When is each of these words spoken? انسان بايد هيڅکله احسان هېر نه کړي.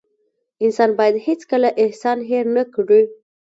انسان 0.65 0.91
بايد 0.99 1.15
هيڅکله 1.25 1.69
احسان 1.83 2.17
هېر 2.29 2.45
نه 2.55 2.63
کړي. 2.73 3.01